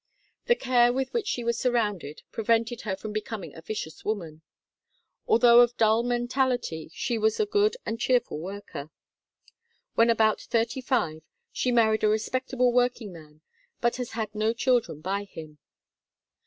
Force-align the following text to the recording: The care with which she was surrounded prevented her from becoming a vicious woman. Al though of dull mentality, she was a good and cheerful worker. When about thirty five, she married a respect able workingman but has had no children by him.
The 0.47 0.55
care 0.55 0.91
with 0.91 1.13
which 1.13 1.27
she 1.27 1.43
was 1.43 1.59
surrounded 1.59 2.23
prevented 2.31 2.81
her 2.81 2.95
from 2.95 3.13
becoming 3.13 3.53
a 3.53 3.61
vicious 3.61 4.03
woman. 4.03 4.41
Al 5.29 5.37
though 5.37 5.59
of 5.59 5.77
dull 5.77 6.01
mentality, 6.01 6.89
she 6.91 7.19
was 7.19 7.39
a 7.39 7.45
good 7.45 7.77
and 7.85 7.99
cheerful 7.99 8.39
worker. 8.39 8.89
When 9.93 10.09
about 10.09 10.41
thirty 10.41 10.81
five, 10.81 11.21
she 11.51 11.71
married 11.71 12.03
a 12.03 12.07
respect 12.09 12.51
able 12.51 12.73
workingman 12.73 13.41
but 13.79 13.97
has 13.97 14.13
had 14.13 14.33
no 14.33 14.53
children 14.53 15.01
by 15.01 15.25
him. 15.25 15.59